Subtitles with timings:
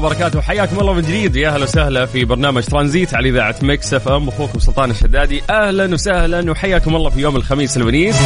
[0.00, 0.40] عليكم ورحمة الله وبركاته.
[0.40, 1.36] حياكم الله من جديد.
[1.36, 4.28] يا أهلا وسهلا في برنامج ترانزيت على إذاعة Mix FM.
[4.28, 5.42] أخوكم سلطان الشدادي.
[5.50, 8.16] أهلا وسهلا وحياكم الله في يوم الخميس الونيس.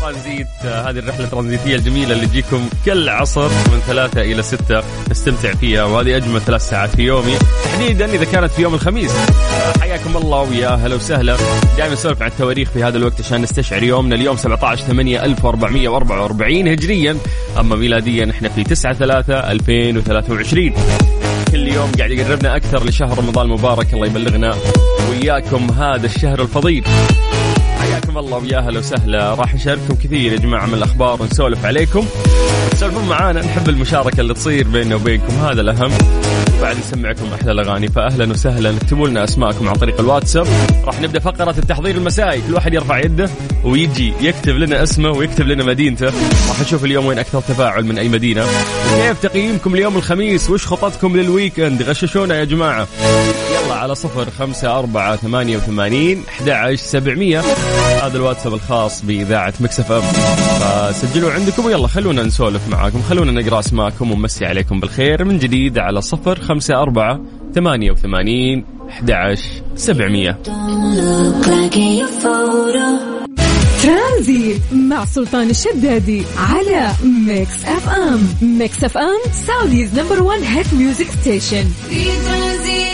[0.00, 4.82] ترانزيت هذه الرحلة الترانزيتية الجميلة اللي تجيكم كل عصر من ثلاثة إلى ستة.
[5.10, 7.34] نستمتع فيها وهذه أجمل ثلاث ساعات في يومي.
[7.64, 9.12] تحديدا إذا كانت في يوم الخميس.
[9.80, 11.36] حياكم الله ويا أهلا وسهلا.
[11.76, 14.14] دائما نسولف عن التواريخ في هذا الوقت عشان نستشعر يومنا.
[14.14, 17.16] اليوم 17 8 1444 هجريا.
[17.60, 20.74] أما ميلاديا إحنا في 9 3 2023
[21.54, 24.54] كل يوم قاعد يقربنا أكثر لشهر رمضان المبارك الله يبلغنا
[25.10, 26.84] وإياكم هذا الشهر الفضيل.
[28.14, 29.34] حياكم الله ويا أهلا وسهلا.
[29.34, 32.06] راح نشارككم كثير يا جماعة من الأخبار ونسولف عليكم.
[32.70, 35.90] تسولفون معانا نحب المشاركة اللي تصير بيننا وبينكم هذا الأهم.
[36.62, 38.70] بعد نسمعكم أحلى الأغاني فأهلا وسهلا.
[38.70, 40.46] اكتبوا لنا أسماءكم عن طريق الواتساب.
[40.84, 42.42] راح نبدأ فقرة التحضير المسائي.
[42.48, 43.30] كل واحد يرفع يده
[43.64, 46.06] ويجي يكتب لنا اسمه ويكتب لنا مدينته.
[46.48, 48.44] راح نشوف اليوم وين أكثر تفاعل من أي مدينة.
[48.96, 52.88] كيف تقييمكم اليوم الخميس؟ وش خططكم لل weekend غششونا يا جماعة.
[53.74, 57.40] يلا على صفر خمسة أربعة ثمانية وثمانين أحد عشر سبعمية.
[58.02, 60.02] هذا الواتساب الخاص بإذاعة Mix FM.
[60.60, 66.00] فسجلوا عندكم ويلا خلونا نسولف معاكم خلونا نقرأ أسماءكم ونمسي عليكم بالخير من جديد على
[66.00, 67.20] صفر خمسة أربعة
[67.54, 70.38] ثمانية وثمانين أحد عشر سبعمية.
[70.44, 73.14] Look like in your photo
[73.82, 78.28] ترانزيت مع سلطان الشدادي على Mix FM.
[78.42, 81.64] Mix FM Saudi's number one hit music station.
[81.90, 82.93] في ترانزيت.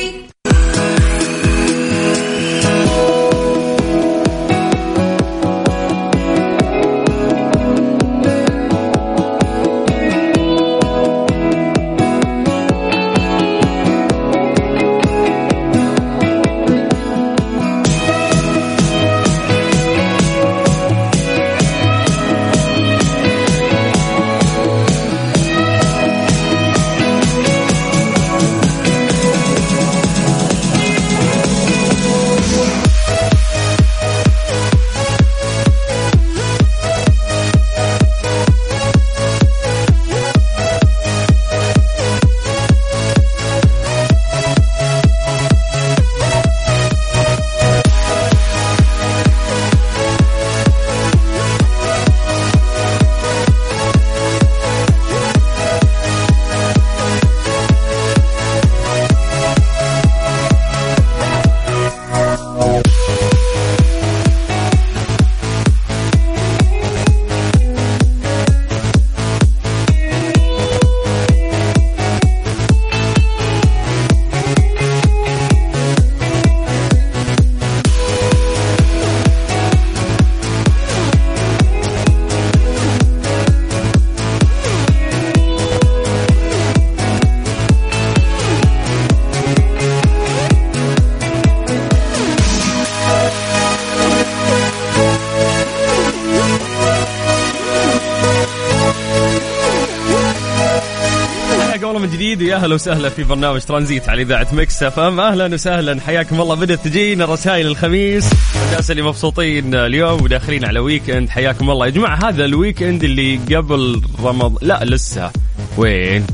[102.20, 102.42] جديد.
[102.42, 105.20] ويا أهلا وسهلا في برنامج ترانزيت على إذاعة Mix FM.
[105.20, 106.00] أهلا وسهلا.
[106.00, 106.54] حياكم الله.
[106.54, 108.30] بدأت تجينا رسائل الخميس.
[108.66, 111.86] الناس اللي مبسوطين اليوم وداخلين على weekend حياكم الله.
[111.86, 115.30] يا جماعة هذا ال weekend اللي قبل رمضان لا لسه.
[115.76, 116.26] وين؟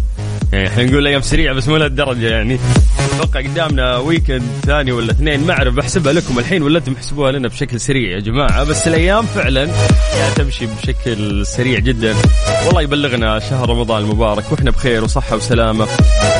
[0.54, 2.58] إحنا نقول أيام سريعة بس مو لهالدرجة يعني.
[3.14, 5.46] أتوقع قدامنا weekend ثاني ولا اثنين.
[5.46, 8.64] ما أعرف بحسبها لكم الحين ولا أنتم تحسبوها لنا بشكل سريع يا جماعة.
[8.64, 9.68] بس الأيام فعلا
[10.12, 12.14] قاعدة تمشي بشكل سريع جدا.
[12.66, 15.86] والله يبلغنا شهر رمضان المبارك وإحنا بخير وصحة وسلامة.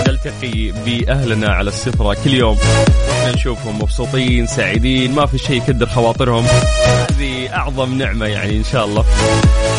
[0.09, 2.59] نلتقي بأهلنا على السفرة كل يوم.
[3.37, 6.45] نشوفهم مبسوطين سعيدين ما في شيء يكدر خواطرهم.
[6.87, 9.05] هذه أعظم نعمة يعني إن شاء الله.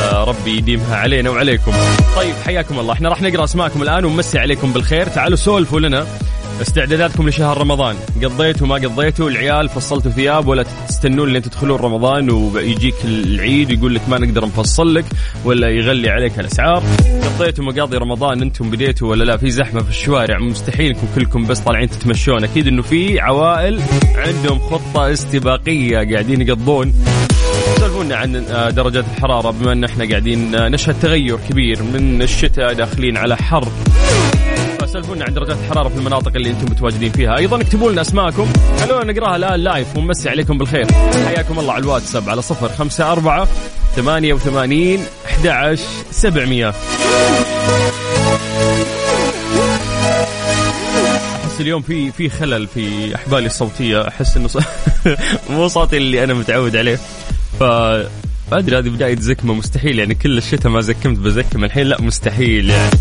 [0.03, 1.71] آه ربي يديمها علينا وعليكم.
[2.15, 2.93] طيب حياكم الله.
[2.93, 5.07] إحنا راح نقرأ أسماءكم الآن ونمسي عليكم بالخير.
[5.07, 6.07] تعالوا سولفوا لنا.
[6.61, 7.95] استعداداتكم لشهر رمضان.
[8.23, 14.09] قضيتوا ما قضيتوا العيال فصلتوا ثياب ولا تستنون لين تدخلون رمضان ويجيك العيد يقول لك
[14.09, 15.05] ما نقدر نفصل لك
[15.45, 16.83] ولا يغلي عليك الأسعار.
[17.23, 21.59] قضيتوا مقاضي رمضان أنتم بديتوا ولا لا؟ في زحمة في الشوارع مستحيل انكم كلكم بس
[21.59, 22.43] طالعين تتمشون.
[22.43, 23.81] أكيد إنه في عوائل
[24.15, 26.93] عندهم خطة استباقية قاعدين يقضون.
[27.79, 32.73] سولفونا عن آه، درجات الحرارة بما إن إحنا قاعدين آه، نشهد تغير كبير من الشتاء
[32.73, 33.67] داخلين على حر.
[34.87, 37.37] سولفونا عن درجات الحرارة في المناطق اللي أنتم متواجدين فيها.
[37.37, 38.47] أيضا اكتبوا لنا أسماءكم.
[38.79, 40.85] خلونا نقراها الآن لايف ونمسي عليكم بالخير.
[41.25, 43.47] حياكم الله على الواتساب على صفر خمسة أربعة
[43.95, 46.73] ثمانية وثمانين أحد عشر سبعمية.
[51.45, 54.07] أحس اليوم في في خلل في أحبالي الصوتية.
[54.07, 54.57] أحس إنه ص...
[55.49, 56.99] مو صوتي اللي أنا متعود عليه.
[57.59, 57.63] ف
[58.51, 59.53] أدري هذه بداية زكمة.
[59.53, 61.87] مستحيل يعني كل الشتاء ما زكمت بزكم الحين.
[61.87, 62.91] لا مستحيل يعني.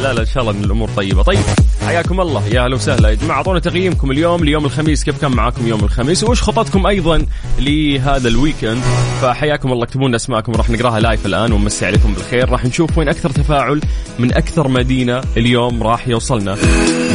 [0.00, 1.22] لا لا إن شاء الله إن الأمور طيبة.
[1.22, 1.38] طيب
[1.86, 2.46] حياكم الله.
[2.46, 3.08] يا أهلا وسهلا.
[3.08, 5.04] يا جماعة أعطونا تقييمكم اليوم ليوم الخميس.
[5.04, 7.26] كيف كان معاكم يوم الخميس؟ وإيش خططكم أيضا
[7.58, 8.82] لهذا ال weekend؟
[9.22, 9.84] فحياكم الله.
[9.84, 10.52] اكتبوا لنا أسماءكم.
[10.52, 12.50] راح نقراها live الآن ونمسي عليكم بالخير.
[12.50, 13.80] راح نشوف وين أكثر تفاعل
[14.18, 16.54] من أكثر مدينة اليوم راح يوصلنا.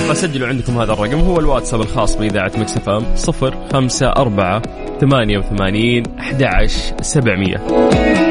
[0.10, 1.20] فسجلوا عندكم هذا الرقم.
[1.20, 3.06] هو الواتساب الخاص بإذاعة Mix FM.
[3.16, 4.62] 054
[5.02, 8.23] 88 11700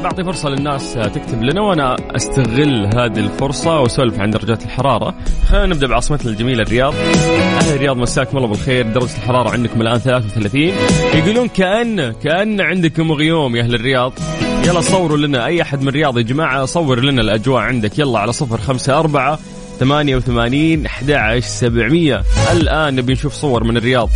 [0.00, 5.14] طيب أعطي فرصة للناس تكتب لنا وأنا أستغل هذه الفرصة وأسولف عن درجات الحرارة.
[5.48, 6.94] خلينا نبدأ بعاصمتنا الجميلة الرياض.
[6.94, 8.86] أهل الرياض مساكم الله بالخير.
[8.86, 10.72] درجة الحرارة عندكم الآن 33
[11.14, 14.12] يقولون كأن كأن عندكم غيوم يا أهل الرياض.
[14.66, 17.98] يلا صوروا لنا أي أحد من الرياض يا جماعة صور لنا الأجواء عندك.
[17.98, 19.38] يلا على صفر خمسة أربعة
[19.80, 22.22] ثمانية وثمانين أحد عشر سبعمية.
[22.52, 24.10] الآن نبي نشوف صور من الرياض.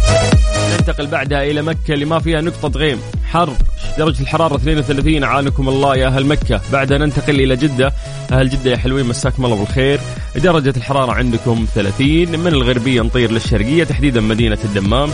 [0.76, 3.52] ننتقل بعدها إلى مكة اللي ما فيها نقطة غيم حر
[3.98, 6.60] درجة الحرارة 32 عانكم الله يا أهل مكة.
[6.72, 7.92] بعدها ننتقل إلى جدة.
[8.32, 10.00] أهل جدة يا حلوين مساكم الله بالخير.
[10.36, 15.10] درجة الحرارة عندكم 30 من الغربية نطير للشرقية تحديدا مدينة الدمام.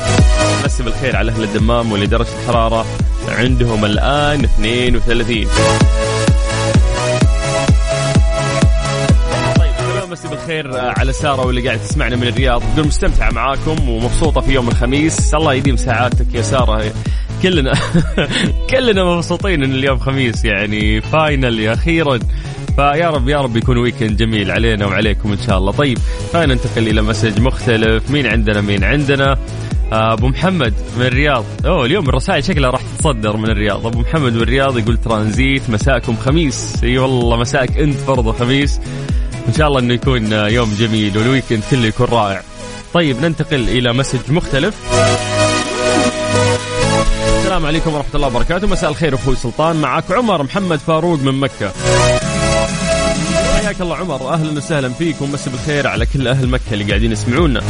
[0.64, 2.86] مسي بالخير على أهل الدمام واللي درجة الحرارة
[3.28, 5.46] عندهم الآن 32
[10.50, 12.62] بالخير على سارة واللي قاعد تسمعنا من الرياض.
[12.74, 15.34] تقول مستمتعه معاكم ومبسوطة في يوم الخميس.
[15.34, 16.92] الله يديم ساعاتك يا سارة.
[17.42, 17.72] كلنا
[18.70, 22.18] كلنا مبسوطين إن اليوم خميس يعني finally أخيرا.
[22.76, 25.72] فيا رب يا رب يكون weekend جميل علينا وعليكم إن شاء الله.
[25.72, 25.98] طيب
[26.32, 28.10] خلينا ننتقل إلى message مختلف.
[28.10, 29.38] مين عندنا؟ مين عندنا؟
[29.92, 31.44] أبو محمد من الرياض.
[31.66, 33.86] أوه اليوم الرسائل شكلها راح تتصدر من الرياض.
[33.86, 36.84] أبو محمد من الرياض يقول ترانزيت مساكم خميس.
[36.84, 38.80] أي والله مساك أنت برضه خميس.
[39.50, 42.42] إن شاء الله إنه يكون يوم جميل وال weekend كله يكون رائع.
[42.94, 44.74] طيب ننتقل إلى message مختلف.
[47.38, 48.66] السلام عليكم ورحمة الله وبركاته.
[48.66, 49.76] مساء الخير أخوي سلطان.
[49.76, 51.72] معك عمر محمد فاروق من مكة.
[53.56, 54.34] حياك الله عمر.
[54.34, 57.60] أهلا وسهلا فيك ومسي بالخير على كل أهل مكة اللي قاعدين يسمعونا.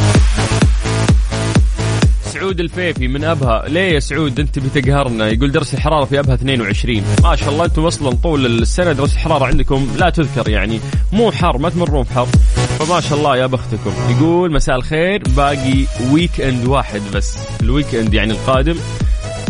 [2.31, 3.63] سعود الفيفي من أبها.
[3.67, 7.85] ليه يا سعود أنت بتقهرنا؟ يقول درجه الحرارة في أبها 22 ما شاء الله أنتم
[7.85, 10.79] أصلا طول السنة درجه الحرارة عندكم لا تذكر يعني.
[11.11, 12.25] مو حر ما تمرون بحر.
[12.79, 13.91] فما شاء الله يا بختكم.
[14.09, 17.37] يقول مساء الخير باقي weekend واحد بس.
[17.61, 18.75] ال weekend يعني القادم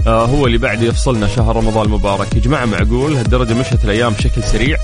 [0.07, 2.35] آه هو اللي بعد يفصلنا شهر رمضان المبارك.
[2.35, 4.77] يا جماعة معقول؟ هالدرجة مشت الأيام بشكل سريع.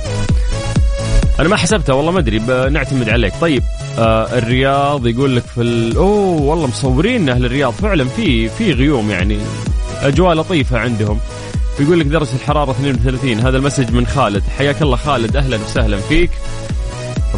[1.40, 3.34] أنا ما حسبتها والله ما أدري بنعتمد عليك.
[3.42, 3.64] طيب
[3.98, 5.96] آه الرياض يقول لك في ال...
[5.96, 7.74] أوه والله مصورين أهل الرياض.
[7.74, 9.38] فعلا في في غيوم يعني
[10.02, 11.20] أجواء لطيفة عندهم.
[11.80, 14.44] يقول لك درجة الحرارة 32 هذا ال message من خالد.
[14.58, 16.32] حياك الله خالد أهلا وسهلا فيك.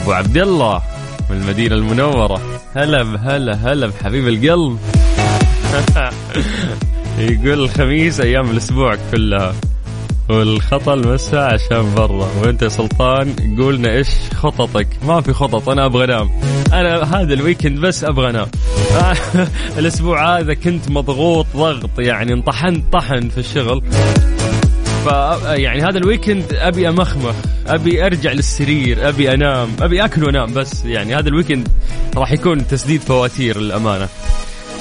[0.02, 0.82] أبو عبد الله
[1.30, 2.42] من المدينة المنورة.
[2.76, 4.80] هلا هلا هلا بحبيب القلب.
[7.20, 9.56] يقول الخميس أيام الأسبوع كلها.
[10.30, 12.28] والخطأ المساء عشان برا.
[12.42, 16.30] وأنت يا سلطان قولنا إيش خططك؟ ما في خطط أنا أبغى أنام.
[16.74, 18.48] أنا هذا الويكند بس أبغى أنام.
[19.80, 23.84] الأسبوع هذا كنت مضغوط ضغط يعني انطحنت طحن في الشغل.
[25.06, 25.08] ف
[25.46, 27.36] يعني هذا ال weekend أبي أمخمخ
[27.68, 30.86] أبي أرجع للسرير أبي أنام أبي أكل وأنام بس.
[30.86, 31.68] يعني هذا ال weekend
[32.18, 34.08] راح يكون تسديد فواتير للأمانة.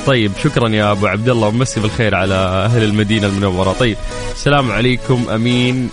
[0.06, 3.72] طيب شكرا يا أبو عبد الله ومسي بالخير على أهل المدينة المنورة.
[3.72, 3.96] طيب
[4.32, 5.90] السلام عليكم أمين.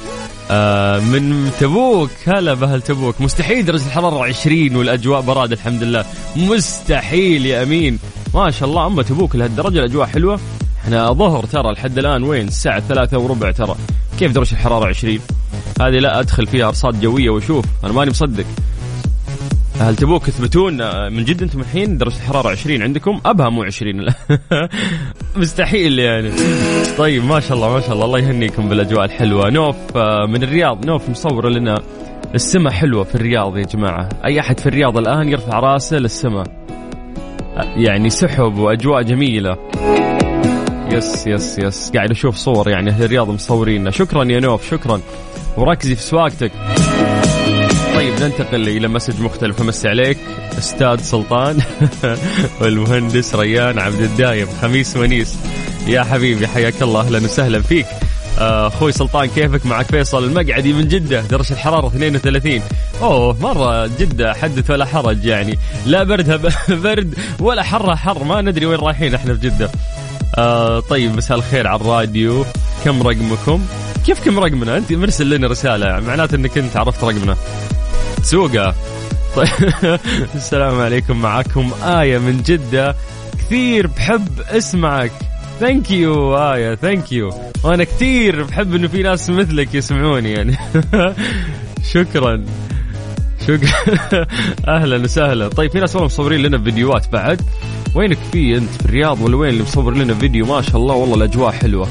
[0.51, 3.21] آه من تبوك هلا بأهل تبوك.
[3.21, 6.05] مستحيل درجة الحرارة 20 والأجواء براد الحمد لله.
[6.35, 7.99] مستحيل يا أمين.
[8.33, 10.39] ما شاء الله أما تبوك لهالدرجة الأجواء حلوة.
[10.83, 13.75] إحنا ظهر ترى لحد الآن وين؟ الساعة ثلاثة وربع ترى.
[14.19, 15.19] كيف درجة الحرارة 20
[15.81, 17.65] هذه لا أدخل فيها أرصاد جوية وأشوف.
[17.83, 18.45] أنا ماني مصدق.
[19.79, 24.01] هل تبوك تثبتون آه، من جد أنتم الحين درجه الحراره 20 عندكم؟ أبها مو 20
[24.01, 24.13] لا.
[25.35, 26.31] مستحيل يعني.
[26.97, 29.49] طيب ما شاء الله ما شاء الله الله يهنيكم بالأجواء الحلوة.
[29.49, 30.85] نوف آه، من الرياض.
[30.85, 31.81] نوف مصورة لنا
[32.35, 34.09] السماء حلوة في الرياض يا جماعة.
[34.25, 36.45] أي أحد في الرياض الآن يرفع رأسه للسماء.
[37.57, 39.57] آه، يعني سحب وأجواء جميلة.
[40.91, 41.91] yes yes yes.
[41.95, 45.01] قاعد أشوف صور يعني أهل الرياض مصوريننا شكرا يا نوف شكرا.
[45.57, 46.51] وركزي في سواقتك.
[48.21, 49.61] ننتقل إلى message مختلف.
[49.61, 50.17] أمسي عليك
[50.57, 51.61] أستاذ سلطان
[52.61, 54.47] والمهندس ريان عبد الدايم.
[54.61, 55.35] خميس ونيس.
[55.87, 57.01] يا حبيبي حياك الله.
[57.01, 57.85] أهلا وسهلا فيك.
[58.39, 62.61] آه، أخوي سلطان كيفك معك فيصل؟ المقعدي من جدة درجة الحرارة 32
[63.01, 65.59] أوه مرة جدة حدث ولا حرج يعني.
[65.85, 66.39] لا بردها
[66.83, 68.23] برد ولا حرها حر.
[68.23, 69.69] ما ندري وين رايحين إحنا في جدة.
[70.37, 72.45] آه طيب مساء الخير على الراديو.
[72.85, 73.65] كم رقمكم؟
[74.05, 75.99] كيف كم رقمنا؟ أنت مرسل لنا رسالة.
[75.99, 77.35] معناته إنك أنت عرفت رقمنا.
[78.25, 78.75] سوقه
[79.35, 79.99] طيب.
[80.35, 82.95] السلام عليكم معكم آية من جدة.
[83.39, 85.11] كثير بحب اسمعك.
[85.59, 90.57] thank you آية thank you وأنا كثير بحب إنه في ناس مثلك يسمعوني يعني.
[91.93, 92.45] شكرا.
[93.47, 94.25] شكرا.
[94.75, 95.47] أهلا وسهلا.
[95.47, 97.41] طيب في ناس والله مصورين لنا فيديوهات بعد.
[97.95, 101.15] وينك في أنت في الرياض ولا وين اللي مصور لنا فيديو؟ ما شاء الله والله
[101.15, 101.87] الأجواء حلوة.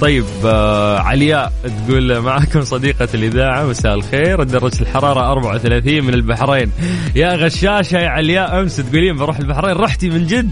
[0.00, 1.52] طيب آه علياء
[1.86, 4.42] تقول معكم صديقة الإذاعة مساء الخير.
[4.42, 6.70] درجة الحرارة 34 من البحرين.
[7.14, 10.50] يا غشاشة يا علياء أمس تقولين بروح البحرين رحتي من جد؟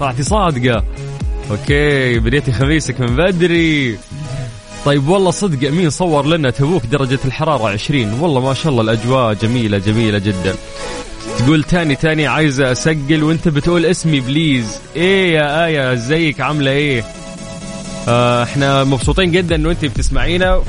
[0.00, 0.84] طلعتي صادقة.
[1.50, 3.98] أوكي بديتي خميسك من بدري.
[4.84, 9.34] طيب والله صدق مين صور لنا تبوك درجة الحرارة 20 والله ما شاء الله الأجواء
[9.34, 10.54] جميلة جميلة جدا.
[11.38, 14.78] تقول تاني تاني عايزة أسجل وأنت بتقول اسمي بليز.
[14.96, 17.04] إيه يا آية إزيك؟ عاملة إيه؟
[18.08, 20.62] إحنا مبسوطين جدا إنه انت بتسمعينا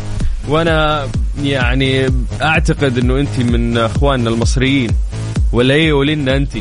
[0.47, 1.07] وأنا
[1.43, 2.09] يعني
[2.41, 4.89] أعتقد إنه انت من أخواننا المصريين
[5.51, 6.51] ولا إيه قولي لنا انت.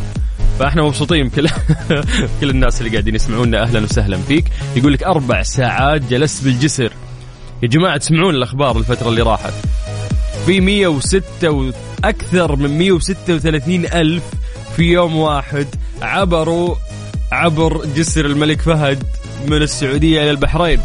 [0.58, 1.48] فإحنا مبسوطين بكل
[2.40, 4.44] كل الناس اللي قاعدين يسمعونا أهلا وسهلا فيك.
[4.76, 6.92] يقول لك أربع ساعات جلست بالجسر.
[7.62, 9.52] يا جماعة تسمعون الأخبار الفترة اللي راحت.
[10.46, 14.22] في 106 وأكثر من 136 ألف
[14.76, 15.66] في يوم واحد
[16.02, 16.74] عبروا
[17.32, 19.04] عبر جسر الملك فهد.
[19.46, 20.80] من السعودية إلى البحرين.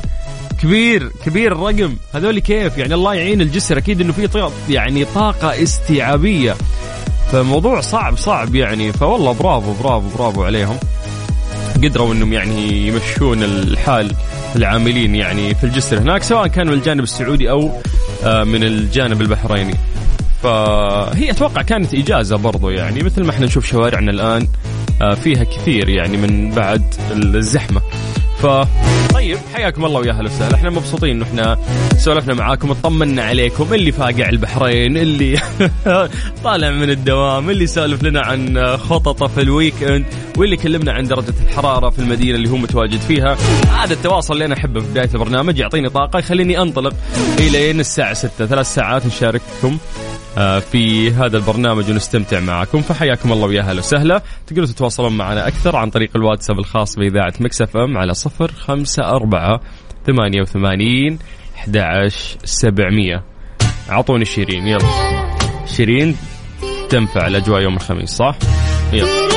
[0.61, 1.95] كبير كبير الرقم.
[2.13, 3.77] هذول كيف؟ يعني الله يعين الجسر.
[3.77, 6.55] أكيد إنه في يعني طاقة استيعابية.
[7.31, 8.93] فموضوع صعب صعب يعني.
[8.93, 10.77] فوالله برافو برافو برافو عليهم.
[11.83, 14.11] قدروا إنهم يعني يمشون الحال
[14.55, 17.71] العاملين يعني في الجسر هناك سواء كان من الجانب السعودي أو
[18.23, 19.75] آه، من الجانب البحريني.
[20.43, 24.47] فهي أتوقع كانت إجازة برضو يعني مثل ما إحنا نشوف شوارعنا الآن
[25.01, 27.81] آه، فيها كثير يعني من بعد الزحمة.
[28.41, 28.67] ف
[29.13, 31.57] طيب حياكم الله ويا أهلا وسهلا إحنا مبسوطين انه إحنا
[31.97, 35.39] سولفنا معاكم اطمنا عليكم اللي فاقع البحرين اللي
[36.43, 40.05] طالع من الدوام اللي سالف لنا عن خططه في ال weekend
[40.37, 43.37] واللي كلمنا عن درجة الحرارة في المدينة اللي هو متواجد فيها.
[43.77, 46.93] هذا التواصل اللي أنا أحبه في بداية البرنامج يعطيني طاقة يخليني أنطلق
[47.39, 49.77] الين الساعة 6 ثلاث ساعات نشارككم
[50.59, 52.81] في هذا البرنامج ونستمتع معكم.
[52.81, 54.21] فحياكم الله ويا أهلا وسهلا.
[54.47, 59.59] تقدروا تتواصلون معنا أكثر عن طريق الواتساب الخاص بإذاعة Mix FM على صفر خمسة أربعة
[60.07, 61.19] ثمانية وثمانين
[61.55, 63.23] أحد عشر سبعمية.
[63.89, 64.67] أعطوني شيرين.
[64.67, 65.27] يلا.
[65.65, 66.15] شيرين
[66.89, 68.35] تنفع الأجواء يوم الخميس صح؟
[68.93, 69.36] يلا.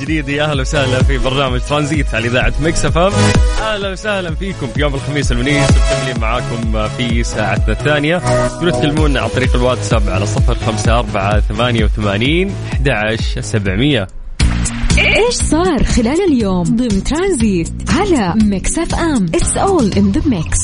[0.00, 0.28] جديد.
[0.28, 3.12] يا أهلا وسهلا في برنامج ترانزيت على إذاعة Mix FM.
[3.62, 8.18] أهلا وسهلا فيكم في يوم الخميس المنيس ومكملين معاكم في ساعتنا الثانية.
[8.48, 14.06] تقدروا تكلمونا عن طريق الواتساب على صفر خمسة أربعة ثمانية وثمانين أحد عشر سبعمية.
[14.98, 20.58] إيش صار خلال اليوم ضمن ترانزيت على Mix FM؟ it's all in the mix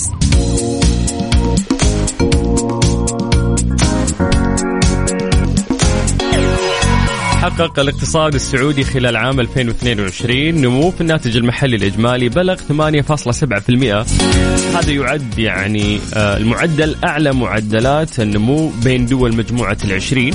[7.44, 12.62] حقق الاقتصاد السعودي خلال عام 2022 نمو في الناتج المحلي الإجمالي بلغ 8.7%
[14.76, 20.34] هذا يعد يعني آه، المعدل أعلى معدلات النمو بين دول مجموعة العشرين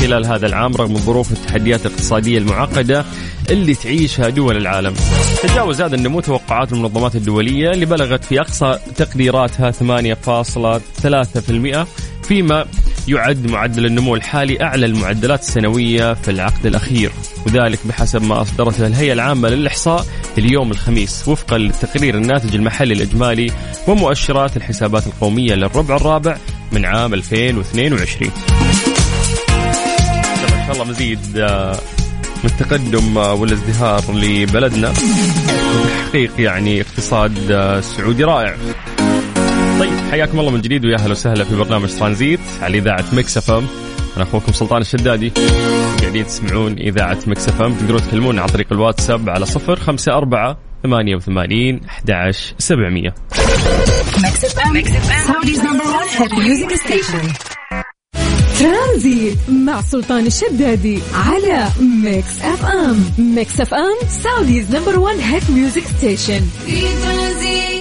[0.00, 3.04] خلال هذا العام رغم الظروف والتحديات الاقتصادية المعقدة
[3.50, 4.94] اللي تعيشها دول العالم.
[5.42, 11.86] تجاوز هذا النمو توقعات المنظمات الدولية اللي بلغت في أقصى تقديراتها 8.3%
[12.22, 12.66] فيما
[13.08, 17.12] يعد معدل النمو الحالي أعلى المعدلات السنوية في العقد الأخير
[17.46, 20.06] وذلك بحسب ما أصدرته الهيئة العامة للإحصاء
[20.38, 23.52] اليوم الخميس وفقا للتقرير الناتج المحلي الإجمالي
[23.88, 26.36] ومؤشرات الحسابات القومية للربع الرابع
[26.72, 28.30] من عام 2022
[30.42, 31.78] ما شاء الله مزيد آه،
[32.44, 34.92] من التقدم آه، والازدهار لبلدنا.
[36.10, 38.56] وتحقيق يعني اقتصاد آه، سعودي رائع.
[39.80, 39.92] طيب.
[40.10, 43.66] حياكم الله من جديد ويا أهلا وسهلا في برنامج ترانزيت على إذاعة Mix FM.
[44.16, 45.32] أنا أخوكم سلطان الشدادي.
[46.00, 47.74] قاعدين تسمعون إذاعة Mix FM.
[47.74, 53.14] تقدرون تكلمونا عن طريق الواتساب على صفر خمسة أربعة ثمانية وثمانين أحد عشر سبعمية.
[58.60, 61.68] ترانزيت مع سلطان الشدادي على
[62.04, 63.04] Mix FM.
[63.34, 67.79] Mix FM Saudi's number 1 hit music station في ترانزيت.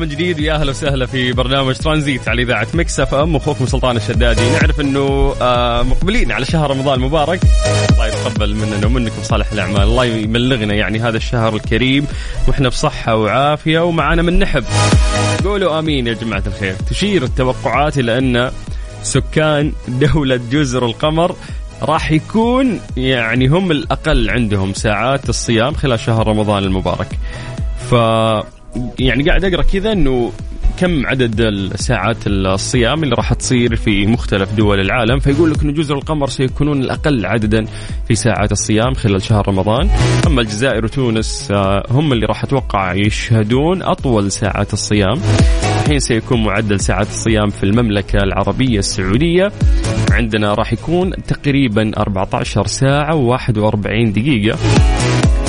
[0.00, 0.40] من جديد.
[0.40, 3.36] ويا أهلا وسهلا في برنامج ترانزيت على إذاعة Mix FM.
[3.36, 4.50] أخوكم سلطان الشدادي.
[4.50, 7.40] نعرف إنه آه، مقبلين على شهر رمضان المبارك.
[7.92, 9.82] الله يتقبل مننا ومنكم صالح الأعمال.
[9.82, 12.06] الله يبلغنا يعني هذا الشهر الكريم.
[12.48, 14.64] وإحنا بصحة وعافية ومعنا من نحب.
[15.44, 16.74] قولوا آمين يا جماعة الخير.
[16.90, 18.50] تشير التوقعات إلى أن
[19.02, 21.34] سكان دولة جزر القمر
[21.82, 27.18] راح يكون يعني هم الأقل عندهم ساعات الصيام خلال شهر رمضان المبارك.
[27.90, 27.94] ف
[28.98, 30.32] يعني قاعد أقرأ كذا إنه
[30.78, 35.94] كم عدد الساعات الصيام اللي راح تصير في مختلف دول العالم؟ فيقول لك إنه جزر
[35.94, 37.64] القمر سيكونون الأقل عددا
[38.08, 39.90] في ساعات الصيام خلال شهر رمضان.
[40.26, 45.20] أما الجزائر وتونس آه، هم اللي راح أتوقع يشهدون أطول ساعات الصيام.
[45.82, 49.52] الحين سيكون معدل ساعات الصيام في المملكة العربية السعودية.
[50.10, 54.58] عندنا راح يكون تقريبا 14 ساعة و41 دقيقة.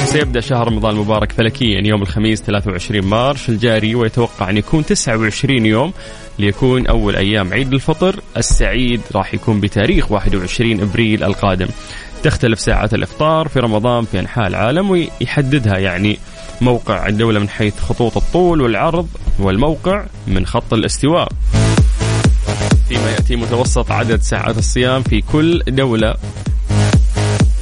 [0.05, 1.81] سيبدأ شهر رمضان المبارك فلكيا.
[1.87, 5.93] يوم الخميس 23 مارش الجاري ويتوقع أن يكون 29 يوم
[6.39, 9.01] ليكون أول أيام عيد الفطر السعيد.
[9.15, 11.67] راح يكون بتاريخ 21 أبريل القادم.
[12.23, 16.19] تختلف ساعات الإفطار في رمضان في أنحاء العالم ويحددها يعني
[16.61, 19.07] موقع الدولة من حيث خطوط الطول والعرض
[19.39, 21.27] والموقع من خط الاستواء.
[22.89, 26.15] فيما يأتي متوسط عدد ساعات الصيام في كل دولة.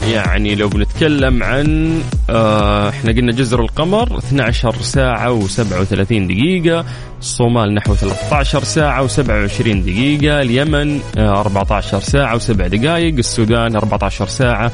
[0.09, 6.85] يعني لو بنتكلم عن آه إحنا قلنا جزر القمر 12 ساعة و37 دقيقة
[7.19, 14.71] الصومال نحو 13 ساعة و27 دقيقة اليمن آه 14 ساعة و7 دقائق السودان 14 ساعة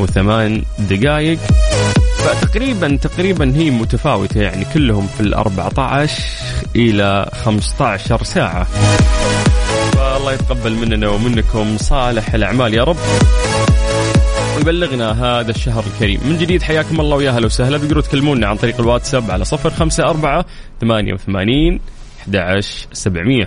[0.00, 1.38] وثمان دقائق
[2.18, 6.22] فتقريبا تقريبا هي متفاوتة يعني كلهم في ال 14
[6.76, 8.66] إلى 15 ساعة.
[9.92, 12.96] فالله يتقبل مننا ومنكم صالح الأعمال يا رب.
[14.56, 16.20] ويبلغنا هذا الشهر الكريم.
[16.24, 17.78] من جديد حياكم الله ويا هلا وسهلا.
[17.78, 20.44] تقدروا تكلمونا عن طريق الواتساب على صفر خمسة أربعة
[20.80, 21.80] ثمانية وثمانين
[22.22, 23.40] 11 700